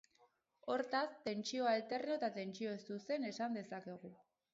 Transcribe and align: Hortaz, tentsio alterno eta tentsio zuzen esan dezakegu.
Hortaz, 0.75 1.09
tentsio 1.27 1.67
alterno 1.73 2.15
eta 2.15 2.29
tentsio 2.39 2.73
zuzen 2.87 3.29
esan 3.29 3.59
dezakegu. 3.61 4.11